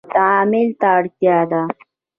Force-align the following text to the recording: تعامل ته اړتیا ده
تعامل 0.13 0.67
ته 0.79 0.87
اړتیا 0.97 1.37
ده 1.51 1.61